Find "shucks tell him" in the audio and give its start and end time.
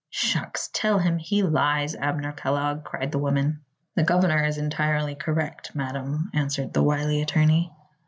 0.09-1.19